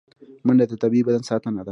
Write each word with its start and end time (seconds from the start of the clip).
منډه 0.45 0.65
د 0.69 0.73
طبیعي 0.83 1.03
بدن 1.07 1.21
ساتنه 1.29 1.61
ده 1.65 1.69